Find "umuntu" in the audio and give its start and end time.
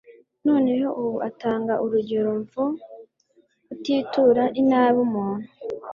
5.07-5.47